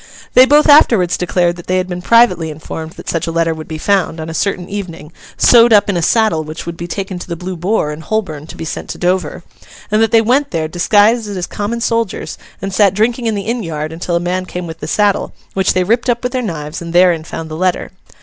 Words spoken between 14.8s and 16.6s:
saddle, which they ripped up with their